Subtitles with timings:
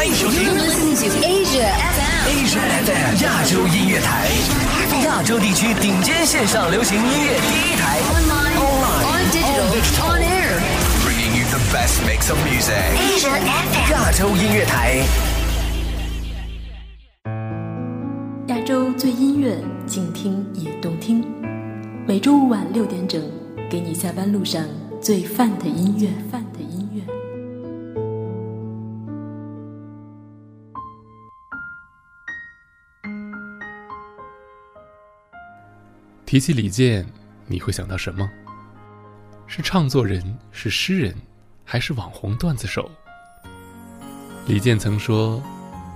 [0.00, 2.24] 欢迎收听 Asia FM.
[2.32, 4.30] Asia FM 亚洲音乐台，
[5.04, 10.56] 亚洲地区顶尖线上流行音乐第一台 Online, Online, on digital, on air.
[11.04, 12.96] bringing you the best mix of music。
[12.96, 13.92] Asia FM.
[13.92, 15.02] 亚洲音乐台，
[18.46, 19.54] 亚洲最音乐，
[19.86, 21.22] 静听也动听。
[22.06, 23.20] 每周五晚六点整，
[23.68, 24.64] 给你下班路上
[25.02, 26.08] 最范的音乐。
[26.32, 26.49] 范的音乐。
[36.30, 37.04] 提起李健，
[37.48, 38.30] 你会想到什么？
[39.48, 41.12] 是唱作人，是诗人，
[41.64, 42.88] 还是网红段子手？
[44.46, 45.42] 李健曾说，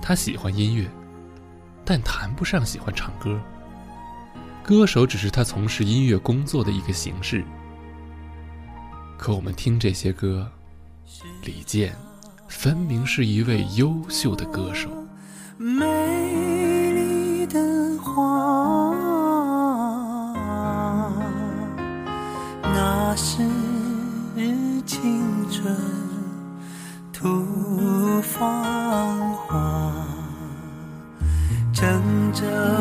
[0.01, 0.85] 他喜欢音乐，
[1.85, 3.39] 但谈不上喜欢唱歌。
[4.61, 7.41] 歌手只是他从事音乐工作的一个形式。
[9.17, 10.51] 可我们听这些歌，
[11.43, 11.95] 李健
[12.49, 14.89] 分明是一位优秀的歌手。
[28.37, 29.91] 芳华，
[31.73, 32.01] 真
[32.33, 32.74] 正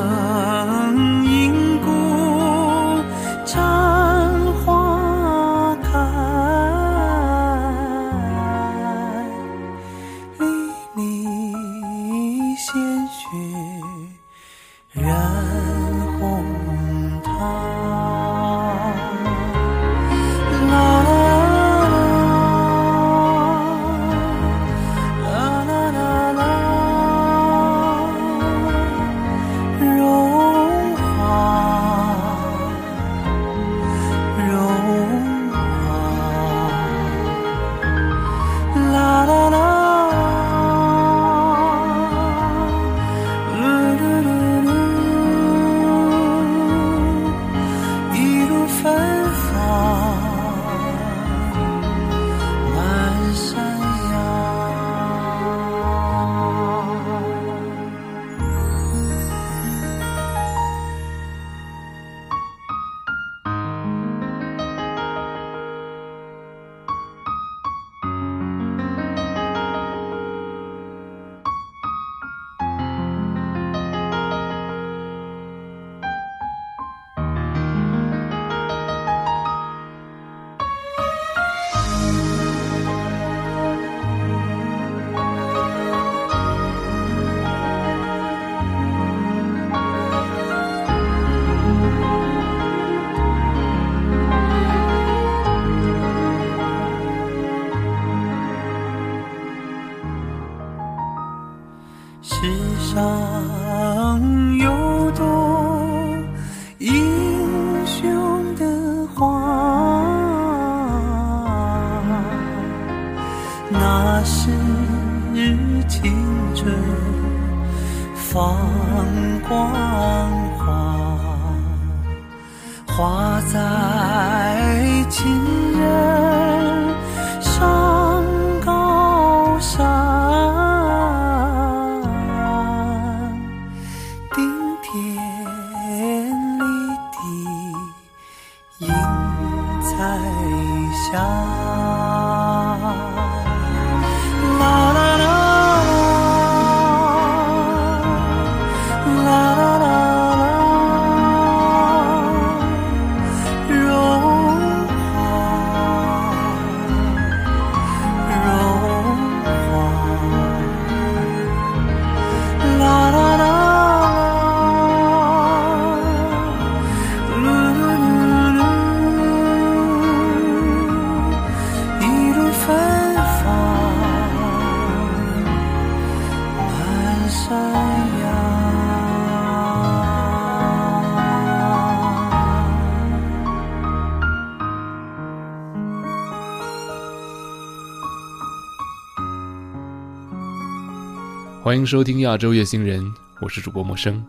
[191.84, 193.04] 收听亚洲乐星人，
[193.40, 194.24] 我是主播陌生。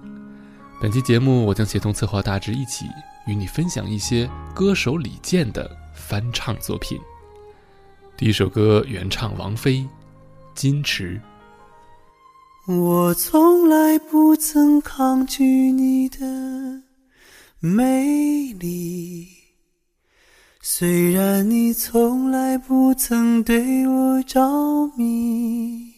[0.82, 2.86] 本期节目我将协同策划大志一起
[3.28, 7.00] 与你分享一些歌手李健的翻唱作品。
[8.18, 9.78] 第一首歌原唱王菲，
[10.56, 11.22] 《矜持》。
[12.74, 16.26] 我从来不曾抗拒你的
[17.60, 19.28] 美丽，
[20.62, 24.42] 虽然你从来不曾对我着
[24.98, 25.95] 迷，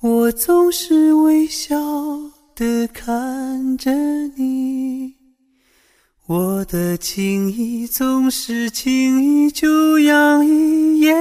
[0.00, 1.76] 我总是微笑
[2.54, 3.90] 的看着
[4.36, 5.12] 你，
[6.26, 11.12] 我的情意总是轻易就洋溢眼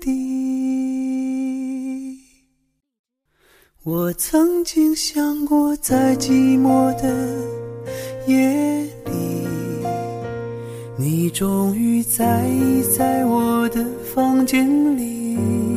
[0.00, 0.10] 底。
[3.82, 7.36] 我曾经想过，在寂寞的
[8.26, 9.46] 夜里，
[10.96, 15.73] 你终于在意在我的房间里。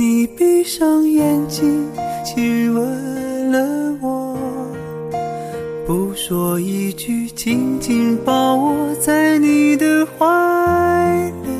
[0.00, 1.86] 你闭上眼睛，
[2.24, 4.34] 亲吻了我，
[5.86, 11.59] 不说一句，紧紧抱我在你的怀里。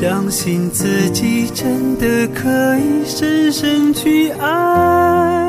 [0.00, 5.47] 相信自己真的可以深深去爱。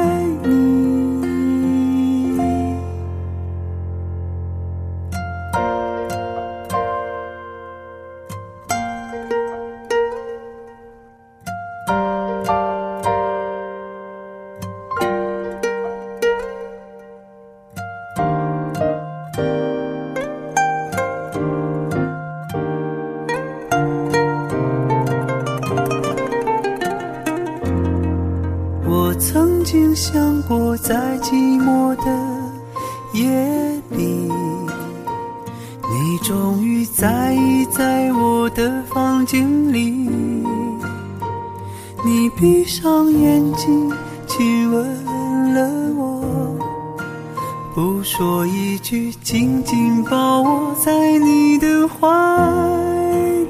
[47.99, 52.07] 不说一句，紧紧抱我在你的怀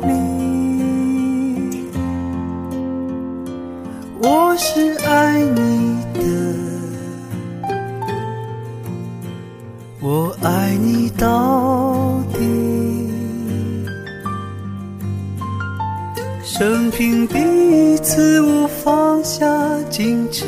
[0.01, 0.09] 里。
[4.19, 6.21] 我是爱你的，
[10.01, 12.39] 我爱你到底。
[16.43, 17.37] 生平第
[17.93, 19.45] 一次，我放下
[19.91, 20.47] 矜持，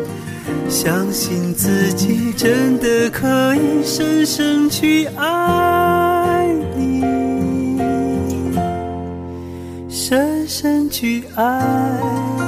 [0.71, 6.47] 相信自己真的可以深深去爱
[6.77, 7.77] 你，
[9.89, 12.40] 深深去爱。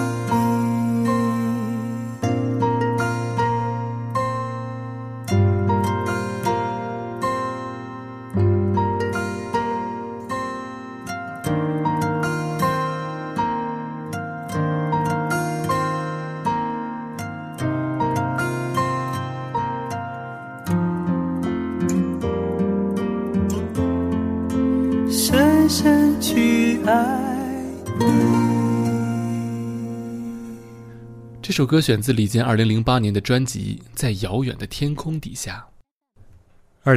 [31.54, 35.68] 这首歌选自李健2008年的专辑《在遥远的天空底下》。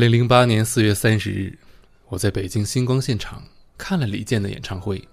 [0.01, 1.59] 2008年4月30日，
[2.09, 3.43] 我在北京星光现场
[3.77, 5.07] 看了李健的演唱会。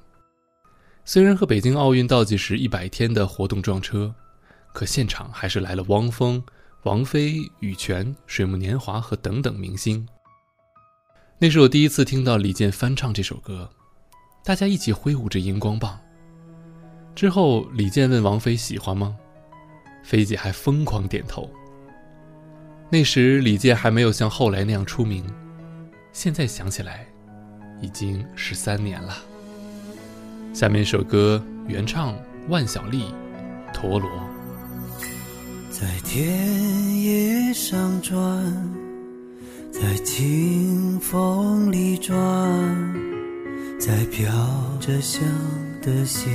[1.03, 4.15] 虽然和北京奥运倒计时一百天的活动撞车，
[4.71, 6.41] 可现场还是来了汪峰、
[6.83, 10.07] 王菲、羽泉、水木年华和等等明星。
[11.37, 13.69] 那是我第一次听到李健翻唱这首歌，
[14.45, 15.99] 大家一起挥舞着荧光棒。
[17.13, 19.17] 之后，李健问王菲喜欢吗？
[20.03, 21.49] 菲姐还疯狂点头。
[22.91, 25.25] 那时李健还没有像后来那样出名，
[26.11, 27.07] 现在想起来，
[27.81, 29.17] 已经十三年了。
[30.53, 32.15] 下面一首歌原唱
[32.49, 33.05] 万晓利，
[33.73, 34.09] 《陀螺》。
[35.71, 38.21] 在田野上转，
[39.71, 42.15] 在清风里转，
[43.79, 44.31] 在飘
[44.79, 45.23] 着香
[45.81, 46.31] 的线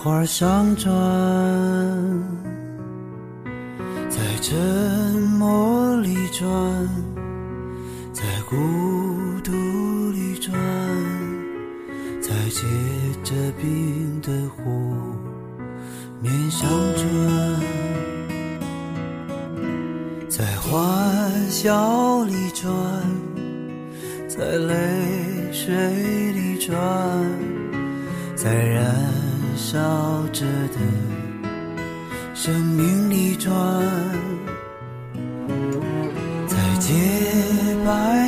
[0.00, 0.92] 花上转，
[4.08, 4.56] 在沉
[5.36, 6.48] 默里转，
[8.12, 8.56] 在孤
[9.42, 9.52] 独
[10.12, 10.54] 里转，
[12.20, 12.62] 在结
[13.24, 14.94] 着冰的湖
[16.22, 17.04] 面上转。
[20.28, 22.70] 在欢笑里转，
[24.28, 25.74] 在泪水
[26.30, 26.78] 里转，
[28.36, 28.94] 在燃
[29.58, 29.76] 笑
[30.32, 30.78] 着的
[32.32, 33.52] 生命里转，
[36.46, 36.94] 在洁
[37.84, 38.27] 白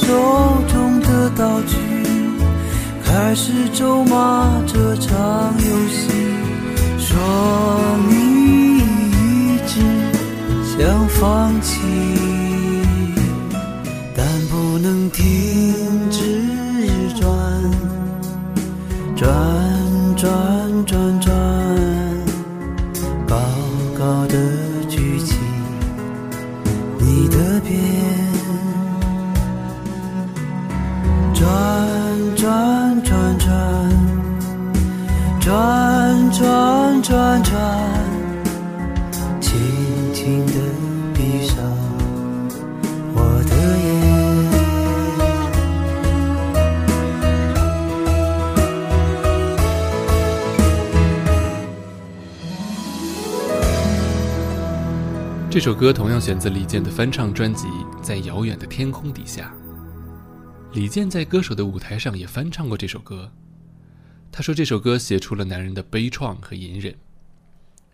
[0.00, 0.06] 手
[0.66, 1.76] 中的道具，
[3.04, 5.14] 开始咒骂这场
[5.56, 6.10] 游戏，
[6.98, 7.16] 说
[8.08, 9.80] 你一直
[10.66, 11.80] 想放弃。
[14.16, 15.22] 但不能停
[16.10, 16.18] 止
[17.20, 17.30] 转，
[19.16, 19.26] 转
[20.16, 20.32] 转
[55.54, 57.68] 这首歌同样选自李健的翻唱专辑
[58.02, 59.54] 《在遥远的天空底下》。
[60.74, 63.30] 李健在歌手的舞台上也翻唱过这首歌。
[64.32, 66.92] 他说这首歌写出了男人的悲怆和隐忍。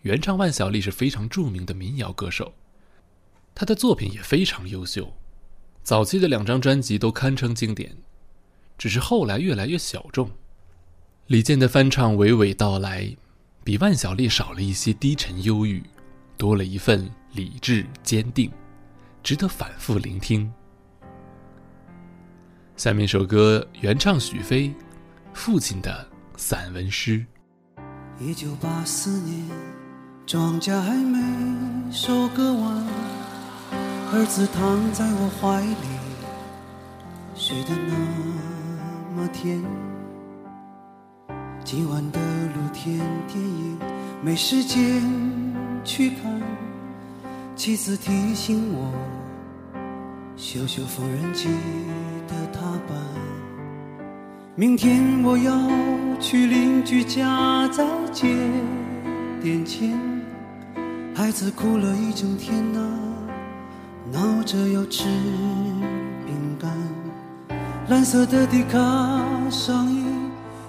[0.01, 2.55] 原唱万晓利是非常著名的民谣歌手，
[3.55, 5.13] 他的作品也非常优秀，
[5.83, 7.95] 早期的两张专辑都堪称经典，
[8.79, 10.31] 只是后来越来越小众。
[11.27, 13.15] 李健的翻唱娓娓道来，
[13.63, 15.83] 比万晓利少了一些低沉忧郁，
[16.39, 18.51] 多了一份理智坚定，
[19.23, 20.53] 值得反复聆听。
[22.77, 24.75] 下面一首歌原唱许飞，
[25.33, 26.07] 父亲的
[26.37, 27.25] 散文诗。
[28.19, 29.49] 一九八四年，
[30.27, 32.85] 庄稼还没收割完，
[34.13, 35.75] 儿子躺在我怀里，
[37.35, 39.63] 睡得那么甜。
[41.63, 43.79] 今晚的露天电影
[44.23, 45.03] 没时间
[45.85, 46.41] 去看，
[47.61, 48.91] 妻子提醒我
[50.35, 51.49] 修修缝纫机
[52.27, 52.97] 的踏板。
[54.55, 55.53] 明天我要
[56.19, 58.35] 去邻居家再借
[59.43, 59.93] 点钱，
[61.15, 62.81] 孩子哭了一整天呐、
[64.11, 65.05] 闹着要吃
[66.25, 66.73] 饼干。
[67.91, 68.79] 蓝色的迪卡
[69.51, 70.03] 上衣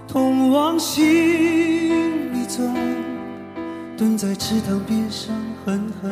[0.09, 1.05] 通往心
[2.33, 2.75] 里钻，
[3.95, 5.33] 蹲在池塘边上
[5.63, 6.11] 狠狠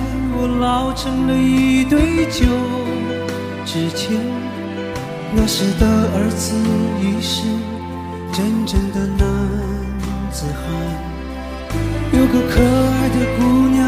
[0.33, 2.45] 我老成了一堆旧
[3.65, 4.19] 纸钱。
[5.33, 6.55] 那时的儿子
[7.01, 7.43] 已是
[8.33, 9.25] 真正的男
[10.31, 10.63] 子汉，
[12.11, 13.79] 有个可爱的姑娘。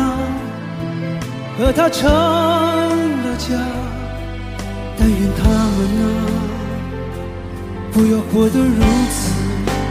[1.55, 3.53] 和他成了家，
[4.97, 6.05] 但愿他们啊，
[7.91, 8.81] 不要活得如
[9.11, 9.31] 此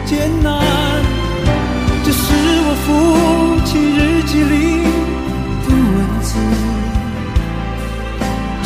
[0.04, 0.50] 艰难。
[2.05, 2.24] 这是
[2.64, 4.55] 我父亲日记里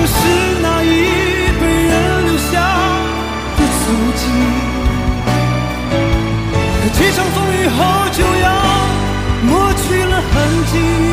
[0.00, 0.12] 我是
[0.62, 0.86] 那一
[1.58, 1.92] 辈人
[2.26, 2.52] 留下
[3.56, 3.84] 的足
[4.14, 4.22] 迹，
[6.80, 7.78] 可几场风雨后
[8.12, 8.46] 就要
[9.42, 10.34] 抹去了痕
[10.66, 11.07] 迹。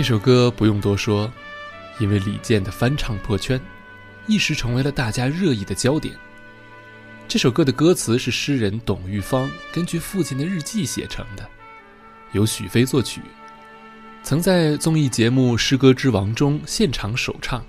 [0.00, 1.30] 这首歌不用多说，
[1.98, 3.60] 因为李健的翻唱破圈，
[4.26, 6.16] 一时成为了大家热议的焦点。
[7.28, 11.46] 这首歌的歌词是诗人董玉芳根据父亲的日记写成的，
[12.32, 13.20] 由许飞作曲，
[14.22, 17.62] 曾在综艺节目《诗歌之王》中现场首唱。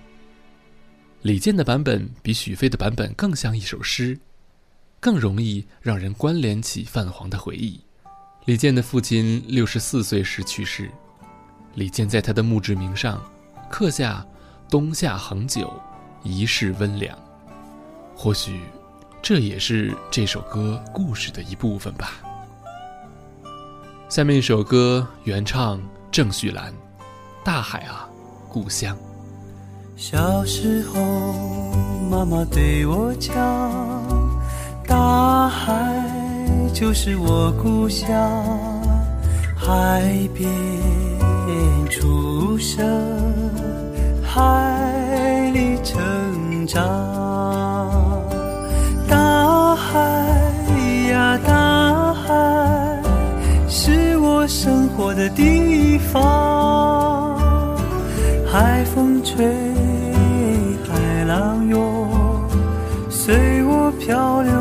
[1.24, 4.18] 李健的版本比许飞的版本更像一首诗，
[5.02, 7.78] 更容易让人关联起泛黄的回忆。
[8.46, 10.90] 李健的父亲六十四岁时去世。
[11.74, 13.22] 李健在他的墓志铭上
[13.70, 14.26] 刻下
[14.70, 15.72] “冬夏恒久，
[16.24, 17.18] 一世温凉”。
[18.16, 18.60] 或许，
[19.22, 22.12] 这也是这首歌故事的一部分吧。
[24.10, 25.82] 下面一首歌，原唱
[26.12, 26.72] 郑绪岚，
[27.44, 28.08] 《大海啊，
[28.50, 28.96] 故乡》。
[29.96, 31.00] 小时候，
[32.10, 33.34] 妈妈对我讲，
[34.86, 38.10] 大海就是我故乡，
[39.56, 40.50] 海边
[41.92, 42.88] 出生，
[44.24, 46.82] 海里成长。
[49.10, 50.00] 大海
[51.12, 53.04] 呀，大海，
[53.68, 57.36] 是我生活的地方，
[58.50, 59.46] 海风吹。
[60.88, 62.08] 海浪涌，
[63.10, 64.61] 随我漂流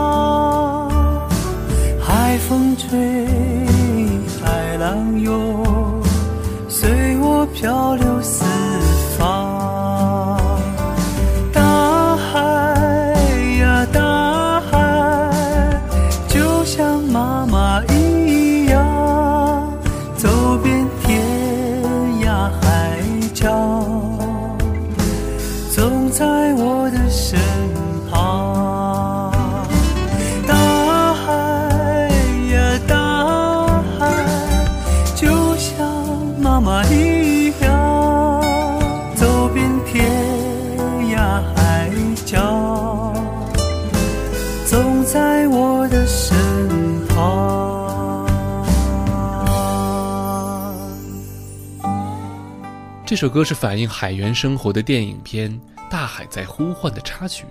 [53.11, 55.51] 这首歌是反映海员生活的电影片
[55.89, 57.43] 《大海在呼唤》的插曲，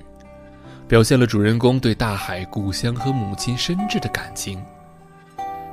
[0.88, 4.58] 表现了主人公对大海、故乡和母亲深挚的感情。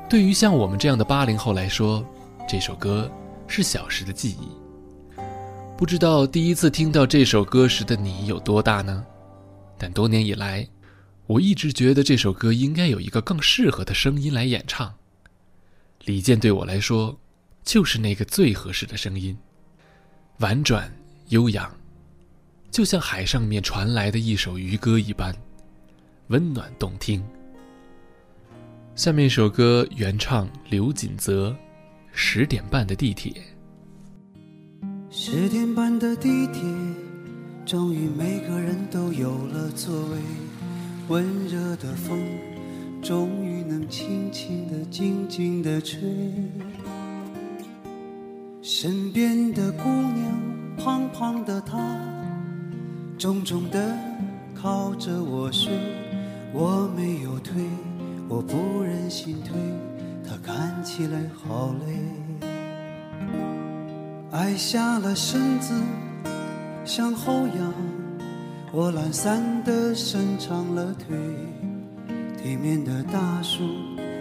[0.09, 2.05] 对于像我们这样的八零后来说，
[2.49, 3.09] 这首歌
[3.47, 4.49] 是小时的记忆。
[5.77, 9.05] 不知道第一次听到这首歌时的你有多大呢？
[9.77, 10.67] 但多年以来，
[11.27, 14.93] 我一直觉得这首歌应该有一个更适合的声音来演唱。
[16.03, 17.17] 李健对我来说，
[17.63, 19.37] 就是那个最合适的声音。
[20.39, 20.87] 婉转
[21.29, 21.67] 悠扬，
[22.69, 25.35] 就像海上面传来的一首渔歌一般，
[26.27, 27.23] 温暖动听。
[28.93, 31.49] 下面一首歌原唱刘锦泽，
[32.11, 33.31] 《十点半的地铁》。
[35.09, 36.61] 十点半的地铁，
[37.65, 40.17] 终于每个人都有了座位，
[41.07, 42.23] 温热的风，
[43.01, 45.99] 终于能轻轻地、静静地吹。
[48.69, 51.77] 身边的姑娘，胖胖的她，
[53.17, 53.97] 重重的
[54.53, 55.71] 靠着我睡，
[56.51, 57.63] 我没有推，
[58.27, 59.55] 我不忍心推，
[60.21, 61.95] 她看起来好累。
[64.31, 65.73] 矮下了身子，
[66.83, 67.73] 向后仰，
[68.73, 71.17] 我懒散的伸长了腿。
[72.35, 73.63] 体面的大叔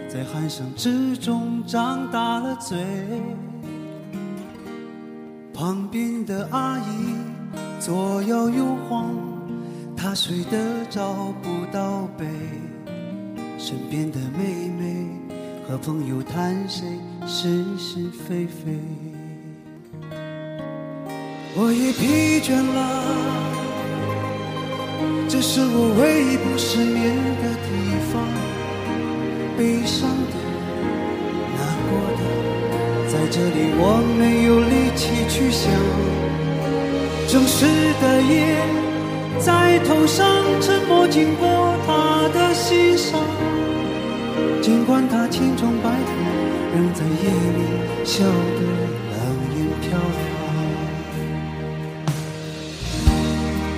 [0.07, 2.77] 在鼾声之中张大了嘴。
[5.57, 7.15] 旁边的阿姨
[7.79, 9.09] 左摇右晃，
[9.97, 12.27] 她睡得找不到北。
[13.57, 15.07] 身边的妹妹
[15.67, 16.85] 和朋友谈谁
[17.25, 18.79] 是是非非。
[21.55, 22.79] 我也疲倦了，
[25.27, 27.67] 这是我唯一不失眠的地
[28.13, 28.21] 方。
[29.57, 30.46] 悲伤的，难过的，
[33.17, 35.73] 在这里我没有力气去想。
[37.27, 37.65] 城市
[37.99, 38.61] 的夜
[39.39, 40.21] 在头上，
[40.61, 43.19] 沉默经过他的心上。
[44.61, 46.13] 尽管他千疮百孔，
[46.77, 47.25] 仍在夜
[47.57, 47.59] 里
[48.05, 48.61] 笑得
[49.09, 49.17] 冷
[49.57, 50.21] 眼漂亮。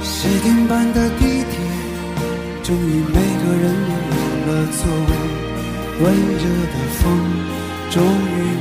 [0.03, 1.63] 十点半的地铁，
[2.61, 5.11] 终于每个人拥有了座位。
[6.01, 7.07] 温热的风，
[7.91, 8.05] 终于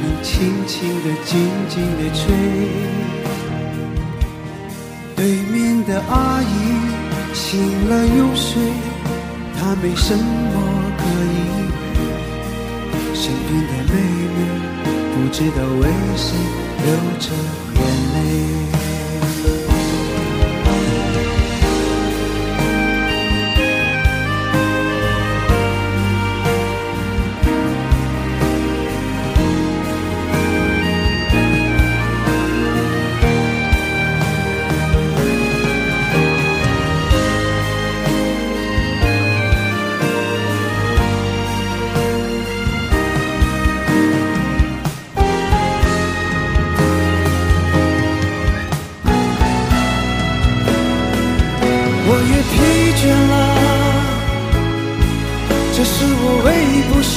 [0.02, 1.38] 能轻轻地、静
[1.68, 2.24] 静地吹。
[5.14, 5.20] 对
[5.52, 6.44] 面的阿姨
[7.34, 8.72] 醒了又睡，
[9.58, 10.54] 她没什么
[10.96, 11.02] 可
[11.34, 11.36] 以。
[13.14, 13.94] 身边的妹
[14.34, 14.38] 妹
[15.12, 15.82] 不知道为
[16.16, 16.26] 谁
[16.84, 16.86] 流
[17.18, 17.26] 着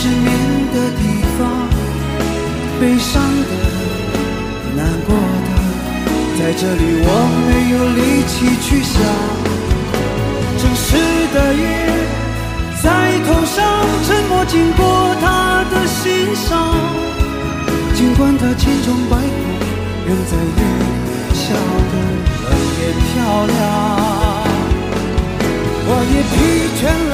[0.01, 0.25] 失眠
[0.73, 1.03] 的地
[1.37, 1.39] 方
[2.79, 3.51] 悲伤的、
[4.75, 5.49] 难过的，
[6.39, 7.07] 在这里我
[7.45, 8.33] 没有力气
[8.65, 8.97] 去想。
[10.57, 10.97] 城市
[11.35, 11.63] 的夜
[12.81, 12.85] 在
[13.27, 13.61] 头上，
[14.07, 14.81] 沉默经过
[15.21, 16.49] 他的心上。
[17.93, 19.21] 尽管他千疮百孔，
[20.07, 20.97] 仍在夜里
[21.31, 21.53] 笑
[21.91, 21.93] 得
[22.49, 23.13] 冷眼漂
[23.45, 23.53] 亮。
[25.85, 26.35] 我也疲
[26.81, 27.13] 倦了，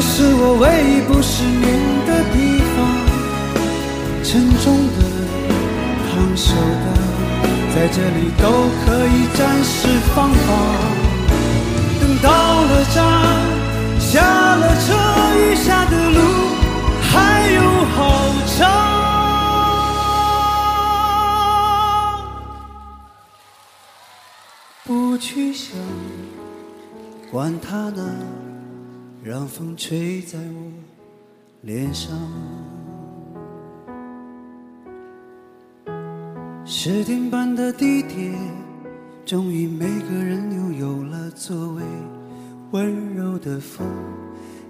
[0.00, 2.80] 这是我唯一不失眠的地方。
[4.24, 4.98] 沉重的、
[6.08, 6.86] 烫手的，
[7.74, 8.48] 在这里都
[8.80, 9.76] 可以暂时
[10.14, 10.48] 放放。
[12.00, 12.32] 等到
[12.64, 12.96] 了站，
[14.00, 14.24] 下
[14.56, 14.96] 了车，
[15.36, 16.18] 余下的路
[17.02, 17.12] 还
[17.52, 17.60] 有
[17.94, 18.00] 好
[18.56, 18.58] 长。
[24.84, 25.76] 不去想，
[27.30, 28.02] 管他呢，
[29.22, 30.72] 让风吹在我
[31.60, 32.16] 脸上。
[36.64, 38.32] 十点半的地铁，
[39.26, 41.82] 终于每个人又有了座位。
[42.70, 43.86] 温柔的风，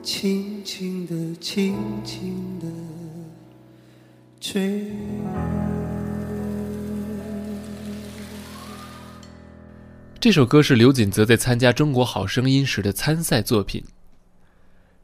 [0.02, 2.66] 轻轻地、轻轻地
[4.40, 4.90] 吹。
[10.18, 13.84] 这首歌是刘锦泽在参加《中国好声音》时的参赛作品。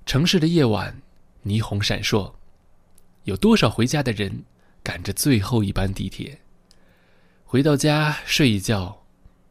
[0.07, 1.03] 城市的夜晚，
[1.45, 2.33] 霓虹闪烁，
[3.25, 4.45] 有多少回家的人
[4.81, 6.39] 赶着最后一班地铁？
[7.45, 9.03] 回到家睡一觉，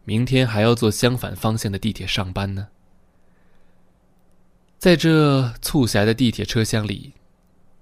[0.05, 2.69] 明天还要坐相反方向的地铁上班呢。
[4.79, 7.11] 在这促狭的地铁车厢里，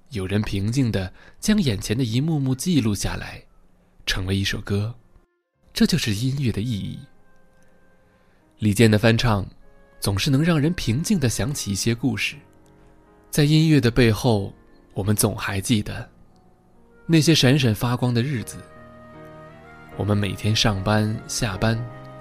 [0.09, 3.43] 有人平静的将眼前的一幕幕记录下来，
[4.07, 4.95] 成为一首歌。
[5.71, 6.97] 这就是音乐的意义。
[8.57, 9.45] 李健的翻唱，
[9.99, 12.35] 总是能让人平静的想起一些故事。
[13.33, 14.53] 在音乐的背后，
[14.93, 16.07] 我们总还记得
[17.07, 18.57] 那些闪闪发光的日子。
[19.97, 21.75] 我们每天上班下班，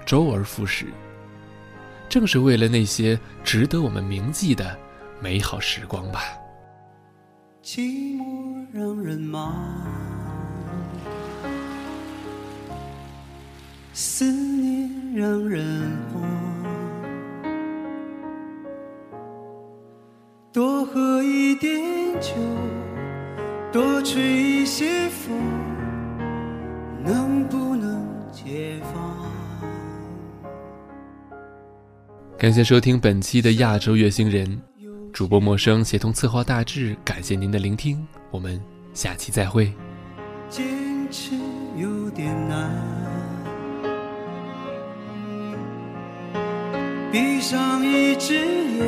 [0.07, 0.87] 周而复始，
[2.09, 4.75] 正是为了那些值得我们铭记的
[5.21, 6.23] 美好时光吧。
[7.61, 9.53] 寂寞让人忙，
[13.93, 15.79] 思念让人
[16.11, 16.23] 慌，
[20.53, 21.81] 多喝一点
[22.21, 22.35] 酒，
[23.71, 25.35] 多吹一些风，
[27.03, 29.01] 能不能解放？
[32.37, 34.61] 感谢收听本期的亚洲月星人，
[35.11, 38.61] 主播陌生协同策划大致，感谢您的聆听，我们
[38.93, 39.73] 下期再会。
[40.49, 40.63] 坚
[41.09, 41.31] 持
[41.77, 42.69] 有点难，
[47.11, 48.87] 闭上一只眼，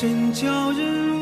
[0.00, 1.17] 真叫人。